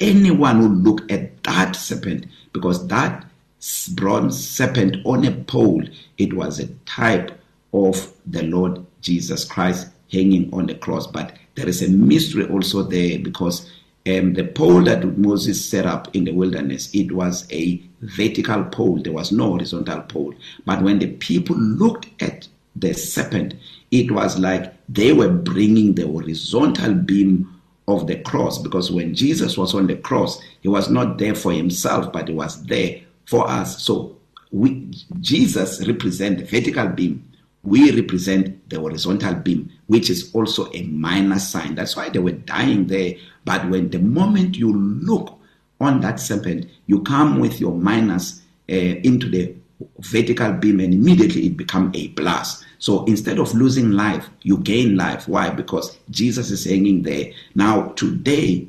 anyone 0.00 0.60
who 0.60 0.68
look 0.68 1.10
at 1.10 1.42
that 1.44 1.76
serpent, 1.76 2.26
because 2.52 2.86
that 2.88 3.24
bronze 3.92 4.48
serpent 4.48 4.98
on 5.04 5.24
a 5.24 5.32
pole, 5.32 5.82
it 6.18 6.32
was 6.32 6.60
a 6.60 6.68
type 6.84 7.40
of 7.72 8.12
the 8.26 8.42
Lord 8.44 8.84
Jesus 9.00 9.44
Christ 9.44 9.88
hanging 10.12 10.52
on 10.52 10.66
the 10.66 10.74
cross. 10.74 11.06
But 11.06 11.36
there 11.54 11.68
is 11.68 11.82
a 11.82 11.88
mystery 11.88 12.46
also 12.46 12.82
there 12.82 13.18
because 13.18 13.70
um, 14.08 14.34
the 14.34 14.44
pole 14.44 14.82
that 14.84 15.18
Moses 15.18 15.68
set 15.68 15.84
up 15.84 16.14
in 16.14 16.24
the 16.24 16.32
wilderness, 16.32 16.90
it 16.94 17.12
was 17.12 17.46
a 17.52 17.82
vertical 18.00 18.64
pole. 18.64 19.02
There 19.02 19.12
was 19.12 19.32
no 19.32 19.50
horizontal 19.50 20.02
pole. 20.02 20.34
But 20.64 20.82
when 20.82 20.98
the 20.98 21.12
people 21.16 21.56
looked 21.56 22.08
at 22.22 22.48
the 22.76 22.94
serpent, 22.94 23.54
it 23.90 24.10
was 24.10 24.38
like 24.38 24.74
they 24.88 25.12
were 25.12 25.30
bringing 25.30 25.94
the 25.94 26.06
horizontal 26.06 26.94
beam 26.94 27.60
of 27.88 28.06
the 28.06 28.16
cross 28.20 28.58
because 28.58 28.90
when 28.92 29.14
Jesus 29.14 29.56
was 29.56 29.74
on 29.74 29.86
the 29.86 29.96
cross, 29.96 30.40
he 30.60 30.68
was 30.68 30.90
not 30.90 31.18
there 31.18 31.34
for 31.34 31.52
himself, 31.52 32.12
but 32.12 32.28
he 32.28 32.34
was 32.34 32.62
there 32.64 33.00
for 33.26 33.48
us. 33.48 33.82
So 33.82 34.16
we 34.52 34.90
Jesus 35.20 35.86
represent 35.86 36.38
the 36.38 36.44
vertical 36.44 36.88
beam. 36.88 37.24
We 37.62 37.90
represent 37.90 38.68
the 38.70 38.78
horizontal 38.78 39.34
beam, 39.34 39.72
which 39.88 40.08
is 40.08 40.30
also 40.34 40.70
a 40.72 40.82
minus 40.84 41.48
sign. 41.50 41.74
That's 41.74 41.96
why 41.96 42.08
they 42.08 42.20
were 42.20 42.32
dying 42.32 42.86
there. 42.86 43.14
But 43.44 43.68
when 43.68 43.90
the 43.90 43.98
moment 43.98 44.56
you 44.56 44.72
look 44.72 45.38
on 45.80 46.00
that 46.00 46.20
serpent, 46.20 46.70
you 46.86 47.02
come 47.02 47.40
with 47.40 47.60
your 47.60 47.74
minus 47.74 48.42
uh, 48.70 48.74
into 48.74 49.28
the 49.28 49.54
vertical 50.00 50.52
beam 50.52 50.80
and 50.80 50.92
immediately 50.92 51.46
it 51.46 51.56
become 51.56 51.92
a 51.94 52.08
plus 52.08 52.64
so 52.78 53.04
instead 53.04 53.38
of 53.38 53.54
losing 53.54 53.92
life 53.92 54.28
you 54.42 54.58
gain 54.58 54.96
life 54.96 55.28
why 55.28 55.50
because 55.50 55.96
jesus 56.10 56.50
is 56.50 56.64
hanging 56.64 57.02
there 57.02 57.32
now 57.54 57.88
today 57.90 58.66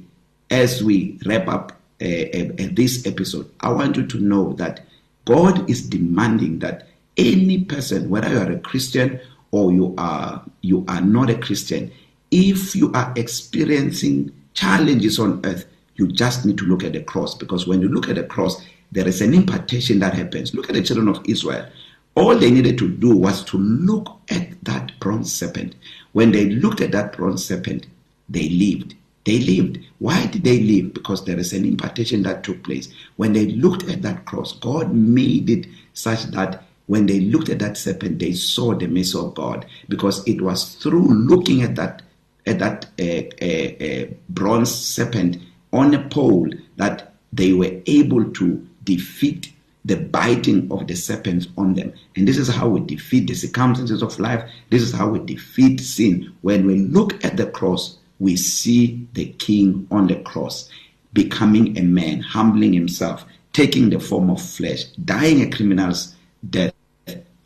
as 0.52 0.84
we 0.84 1.20
wrap 1.26 1.48
up 1.48 1.72
uh, 2.02 2.06
uh, 2.06 2.68
this 2.74 3.08
episode 3.08 3.50
i 3.62 3.72
want 3.72 3.98
you 3.98 4.06
to 4.06 4.20
know 4.20 4.54
that 4.54 4.86
god 5.26 5.68
is 5.68 5.90
demanding 5.90 6.60
that 6.60 6.88
any 7.18 7.64
person 7.64 8.08
whether 8.10 8.30
you 8.30 8.38
are 8.38 8.52
a 8.52 8.60
christian 8.60 9.20
or 9.52 9.72
you 9.72 9.94
are 9.98 10.44
you 10.62 10.86
are 10.88 11.02
not 11.02 11.30
a 11.30 11.38
christian 11.38 11.92
if 12.32 12.76
you 12.76 12.92
are 12.94 13.14
experiencing 13.16 14.32
challenges 14.54 15.20
on 15.20 15.40
earth 15.46 15.66
you 15.96 16.08
just 16.08 16.46
need 16.46 16.58
to 16.58 16.66
look 16.66 16.84
at 16.84 16.94
the 16.94 17.02
cross 17.04 17.36
because 17.36 17.68
when 17.68 17.82
you 17.82 17.90
look 17.90 18.10
at 18.10 18.16
the 18.16 18.24
cross 18.24 18.66
there 18.92 19.08
is 19.08 19.22
an 19.22 19.34
impartation 19.34 20.00
that 20.00 20.14
happens. 20.14 20.54
Look 20.54 20.70
at 20.70 20.76
the 20.76 20.82
children 20.82 21.08
of 21.08 21.22
Israel. 21.26 21.68
All 22.16 22.36
they 22.36 22.52
needed 22.52 22.78
to 22.80 22.90
do 22.90 23.16
was 23.16 23.44
to 23.46 23.58
look 23.58 24.18
at 24.30 24.64
that 24.64 25.00
bronze 25.00 25.32
serpent. 25.32 25.76
When 26.14 26.32
they 26.32 26.50
looked 26.50 26.82
at 26.82 26.92
that 26.92 27.14
bronze 27.16 27.46
serpent, 27.46 27.86
they 28.28 28.50
lived. 28.50 28.96
They 29.26 29.40
lived. 29.40 29.80
Why 30.00 30.26
did 30.26 30.44
they 30.44 30.60
live? 30.60 30.94
Because 30.94 31.24
there 31.24 31.38
is 31.38 31.54
an 31.54 31.66
impartation 31.66 32.24
that 32.24 32.44
took 32.44 32.64
place. 32.64 32.92
When 33.18 33.34
they 33.34 33.46
looked 33.48 33.88
at 33.90 34.02
that 34.02 34.26
cross, 34.26 34.54
God 34.54 34.94
made 34.94 35.50
it 35.50 35.68
such 35.94 36.24
that 36.32 36.64
when 36.90 37.06
they 37.06 37.20
looked 37.20 37.50
at 37.50 37.60
that 37.60 37.78
serpent, 37.78 38.18
they 38.18 38.34
saw 38.34 38.74
the 38.74 38.88
mercy 38.88 39.16
of 39.16 39.36
God 39.36 39.64
because 39.90 40.28
it 40.28 40.42
was 40.42 40.74
through 40.74 41.08
looking 41.08 41.62
at 41.62 41.76
that 41.76 42.02
at 42.48 42.58
that 42.58 42.88
uh, 43.00 43.46
uh, 43.46 43.86
uh, 43.86 44.08
bronze 44.30 44.74
serpent 44.74 45.38
on 45.72 45.94
a 45.94 46.10
pole 46.10 46.52
that 46.78 47.14
they 47.32 47.54
were 47.54 47.80
able 47.86 48.26
to 48.32 48.68
defeat 48.86 49.54
the 49.86 49.98
biting 49.98 50.68
of 50.72 50.88
the 50.88 50.96
serpents 50.96 51.48
on 51.60 51.76
them. 51.76 51.94
And 52.16 52.28
this 52.28 52.40
is 52.40 52.48
how 52.48 52.70
we 52.70 52.80
defeat 52.80 53.28
the 53.28 53.36
circumstances 53.36 54.02
of 54.02 54.20
life. 54.20 54.50
This 54.72 54.82
is 54.82 54.92
how 54.92 55.10
we 55.10 55.20
defeat 55.20 55.80
sin. 55.82 56.34
When 56.42 56.66
we 56.66 56.80
look 56.80 57.24
at 57.24 57.38
the 57.38 57.46
cross, 57.46 58.00
we 58.18 58.36
see 58.36 59.08
the 59.14 59.26
king 59.34 59.86
on 59.92 60.08
the 60.08 60.16
cross 60.22 60.72
becoming 61.14 61.78
a 61.78 61.84
man, 61.84 62.22
humbling 62.22 62.74
himself, 62.74 63.26
taking 63.54 63.92
the 63.92 64.00
form 64.00 64.32
of 64.32 64.42
flesh, 64.42 64.86
dying 65.06 65.44
a 65.44 65.56
criminal's 65.56 66.16
death 66.50 66.74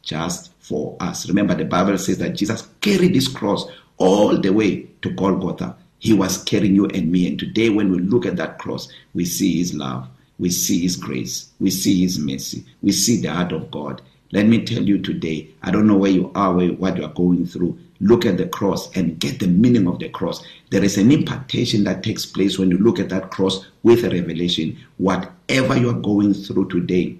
just 0.03 0.53
for 0.59 0.95
us. 0.99 1.27
Remember, 1.27 1.55
the 1.55 1.65
Bible 1.65 1.97
says 1.97 2.19
that 2.19 2.35
Jesus 2.35 2.67
carried 2.81 3.13
this 3.13 3.27
cross 3.27 3.65
all 3.97 4.37
the 4.37 4.53
way 4.53 4.83
to 5.01 5.09
Golgotha. 5.09 5.75
He 5.99 6.13
was 6.13 6.43
carrying 6.43 6.75
you 6.75 6.85
and 6.87 7.11
me. 7.11 7.27
And 7.27 7.39
today, 7.39 7.69
when 7.69 7.91
we 7.91 7.99
look 7.99 8.25
at 8.25 8.35
that 8.35 8.59
cross, 8.59 8.89
we 9.13 9.25
see 9.25 9.57
his 9.57 9.73
love 9.73 10.07
we 10.39 10.49
see 10.49 10.81
His 10.81 10.95
grace, 10.95 11.51
we 11.59 11.69
see 11.69 12.01
His 12.01 12.19
mercy, 12.19 12.65
we 12.81 12.91
see 12.91 13.21
the 13.21 13.31
heart 13.31 13.51
of 13.51 13.71
God. 13.71 14.01
Let 14.31 14.47
me 14.47 14.65
tell 14.65 14.83
you 14.83 14.97
today, 14.97 15.49
I 15.61 15.71
don't 15.71 15.87
know 15.87 15.95
where 15.95 16.11
you 16.11 16.31
are, 16.33 16.53
where, 16.53 16.69
what 16.69 16.97
you 16.97 17.05
are 17.05 17.13
going 17.13 17.45
through. 17.45 17.77
Look 17.99 18.25
at 18.25 18.37
the 18.37 18.47
cross 18.47 18.93
and 18.95 19.19
get 19.19 19.39
the 19.39 19.47
meaning 19.47 19.87
of 19.87 19.99
the 19.99 20.09
cross. 20.09 20.43
There 20.71 20.83
is 20.83 20.97
an 20.97 21.11
impartation 21.11 21.83
that 21.83 22.03
takes 22.03 22.25
place 22.25 22.57
when 22.57 22.71
you 22.71 22.77
look 22.77 22.99
at 22.99 23.09
that 23.09 23.29
cross 23.29 23.65
with 23.83 24.03
a 24.03 24.09
revelation. 24.09 24.77
Whatever 24.97 25.77
you 25.77 25.89
are 25.91 26.01
going 26.01 26.33
through 26.33 26.69
today, 26.69 27.15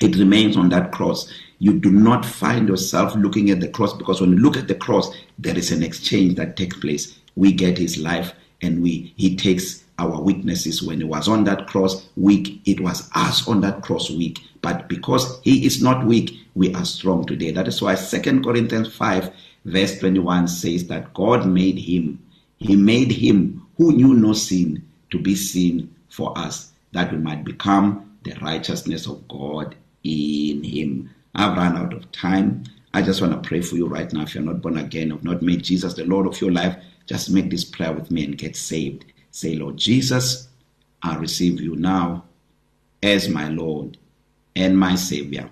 it 0.00 0.16
remains 0.16 0.56
on 0.56 0.68
that 0.68 0.92
cross. 0.92 1.30
You 1.58 1.78
do 1.78 1.90
not 1.90 2.24
find 2.24 2.68
yourself 2.68 3.14
looking 3.14 3.50
at 3.50 3.60
the 3.60 3.68
cross 3.68 3.94
because 3.94 4.20
when 4.20 4.30
you 4.30 4.38
look 4.38 4.56
at 4.56 4.68
the 4.68 4.74
cross, 4.74 5.14
there 5.38 5.56
is 5.56 5.72
an 5.72 5.82
exchange 5.82 6.34
that 6.36 6.56
takes 6.56 6.76
place. 6.76 7.18
We 7.34 7.52
get 7.52 7.78
his 7.78 7.98
life 7.98 8.32
and 8.62 8.82
we 8.82 9.14
he 9.16 9.36
takes 9.36 9.84
our 9.98 10.20
weaknesses. 10.20 10.82
When 10.82 10.98
he 10.98 11.04
was 11.04 11.28
on 11.28 11.44
that 11.44 11.66
cross 11.66 12.08
weak 12.16 12.60
it 12.66 12.80
was 12.80 13.10
us 13.14 13.48
on 13.48 13.60
that 13.62 13.82
cross 13.82 14.10
weak. 14.10 14.40
But 14.60 14.88
because 14.88 15.40
he 15.42 15.64
is 15.64 15.82
not 15.82 16.06
weak 16.06 16.34
we 16.54 16.74
are 16.74 16.84
strong 16.84 17.24
today. 17.24 17.50
That 17.52 17.68
is 17.68 17.80
why 17.80 17.94
Second 17.94 18.44
corinthians 18.44 18.94
5 18.94 19.32
verse 19.64 19.98
21 19.98 20.48
says 20.48 20.86
that 20.86 21.12
god 21.12 21.44
made 21.46 21.76
him 21.76 22.22
he 22.58 22.76
made 22.76 23.10
him 23.10 23.66
who 23.76 23.92
knew 23.92 24.14
no 24.14 24.32
sin 24.32 24.86
to 25.10 25.18
be 25.18 25.34
sin 25.34 25.92
for 26.08 26.36
us 26.38 26.72
that 26.92 27.10
we 27.10 27.18
might 27.18 27.44
become 27.44 28.16
the 28.22 28.32
righteousness 28.40 29.06
of 29.06 29.26
god 29.28 29.74
in 30.04 30.62
him. 30.62 31.10
I've 31.36 31.56
run 31.56 31.76
out 31.76 31.92
of 31.92 32.10
time 32.12 32.64
i 32.94 33.00
just 33.00 33.20
want 33.20 33.32
to 33.32 33.48
pray 33.48 33.60
for 33.60 33.76
you 33.76 33.86
right 33.86 34.12
now 34.12 34.22
if 34.22 34.34
you're 34.34 34.44
not 34.44 34.60
born 34.60 34.78
again 34.78 35.12
or 35.12 35.18
not 35.22 35.42
made 35.42 35.62
jesus 35.62 35.94
the 35.94 36.04
lord 36.04 36.26
of 36.26 36.40
your 36.40 36.52
life 36.52 36.76
just 37.06 37.30
make 37.30 37.50
this 37.50 37.64
prayer 37.64 37.92
with 37.92 38.10
me 38.10 38.24
and 38.24 38.36
get 38.38 38.56
saved 38.56 39.04
Say, 39.36 39.54
Lord 39.56 39.76
Jesus, 39.76 40.48
I 41.02 41.14
receive 41.16 41.60
you 41.60 41.76
now 41.76 42.24
as 43.02 43.28
my 43.28 43.50
Lord 43.50 43.98
and 44.56 44.78
my 44.78 44.94
Savior. 44.94 45.50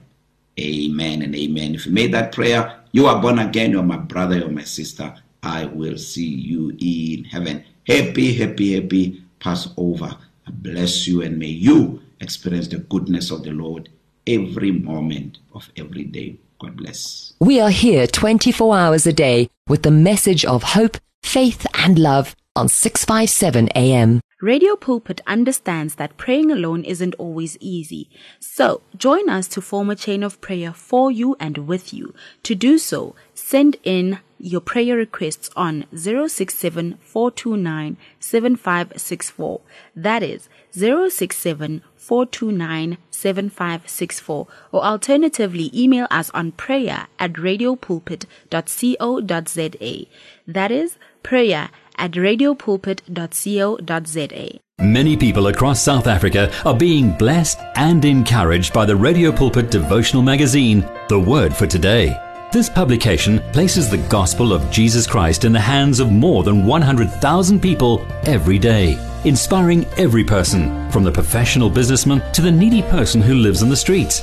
Amen 0.59 1.20
and 1.20 1.37
amen. 1.37 1.75
If 1.75 1.85
you 1.85 1.92
made 1.92 2.14
that 2.14 2.33
prayer, 2.33 2.81
you 2.92 3.07
are 3.09 3.20
born 3.20 3.38
again, 3.38 3.73
you're 3.73 3.83
my 3.83 3.99
brother, 3.99 4.38
you're 4.38 4.49
my 4.49 4.64
sister. 4.64 5.14
I 5.42 5.66
will 5.66 5.99
see 5.99 6.27
you 6.27 6.75
in 6.81 7.25
heaven. 7.25 7.62
Happy, 7.87 8.33
happy, 8.33 8.81
happy 8.81 9.23
Passover. 9.38 10.16
I 10.47 10.51
bless 10.51 11.07
you 11.07 11.20
and 11.20 11.38
may 11.38 11.49
you 11.49 12.01
experience 12.23 12.68
the 12.68 12.79
goodness 12.79 13.31
of 13.31 13.42
the 13.42 13.51
Lord 13.51 13.90
every 14.27 14.71
moment 14.71 15.39
of 15.55 15.71
every 15.77 16.05
day. 16.05 16.37
God 16.59 16.77
bless. 16.77 17.35
We 17.41 17.61
are 17.61 17.71
here 17.71 18.07
24 18.07 18.77
hours 18.77 19.07
a 19.07 19.13
day 19.13 19.51
with 19.69 19.83
the 19.83 19.91
message 19.91 20.45
of 20.45 20.63
hope, 20.63 20.97
faith, 21.23 21.67
and 21.75 21.99
love 21.99 22.35
on 22.57 22.69
657 22.69 23.69
AM. 23.75 24.21
Radio 24.45 24.77
Pulpit 24.77 25.23
understands 25.27 25.95
that 25.95 26.19
praying 26.19 26.51
alone 26.51 26.85
isn't 26.85 27.15
always 27.15 27.57
easy. 27.61 28.11
So, 28.39 28.83
join 28.95 29.31
us 29.31 29.49
to 29.49 29.63
form 29.63 29.89
a 29.89 29.97
chain 29.97 30.23
of 30.23 30.43
prayer 30.43 30.75
for 30.75 31.11
you 31.11 31.35
and 31.41 31.67
with 31.67 31.95
you. 31.95 32.13
To 32.43 32.55
do 32.55 32.77
so, 32.77 33.15
send 33.33 33.79
in 33.85 34.19
your 34.39 34.61
prayer 34.61 34.97
requests 34.97 35.49
on 35.57 35.87
067 35.97 36.99
429 37.01 37.97
7564. 38.21 39.63
That 39.97 40.23
is 40.23 40.51
067 40.73 41.81
429 41.97 42.99
7564. 43.11 44.47
Or 44.73 44.85
alternatively, 44.85 45.71
email 45.73 46.07
us 46.11 46.29
on 46.35 46.53
prayer 46.53 47.07
at 47.19 47.33
radiopulpit.co.za. 47.33 50.07
That 50.47 50.71
is 50.71 50.99
prayer 51.23 51.71
at 51.99 52.13
radiopulpit.co.za. 52.13 54.61
Many 54.81 55.17
people 55.17 55.47
across 55.47 55.83
South 55.83 56.09
Africa 56.09 56.53
are 56.65 56.77
being 56.77 57.17
blessed 57.17 57.61
and 57.77 58.05
encouraged 58.05 58.73
by 58.73 58.85
the 58.85 58.97
Radio 58.97 59.31
Pulpit 59.31 59.71
devotional 59.71 60.23
magazine, 60.23 60.81
The 61.09 61.19
Word 61.19 61.55
for 61.55 61.67
Today. 61.67 62.19
This 62.53 62.69
publication 62.69 63.39
places 63.53 63.89
the 63.89 63.99
gospel 64.09 64.53
of 64.53 64.69
Jesus 64.71 65.07
Christ 65.07 65.45
in 65.45 65.53
the 65.53 65.61
hands 65.61 66.01
of 66.01 66.11
more 66.11 66.43
than 66.43 66.67
100,000 66.67 67.61
people 67.61 68.05
every 68.25 68.59
day, 68.59 68.99
inspiring 69.25 69.87
every 69.97 70.25
person, 70.25 70.91
from 70.91 71.05
the 71.05 71.13
professional 71.13 71.71
businessman 71.71 72.21
to 72.33 72.43
the 72.43 72.53
needy 72.53 72.83
person 72.83 73.23
who 73.23 73.35
lives 73.35 73.63
in 73.63 73.69
the 73.69 73.77
streets. 73.77 74.23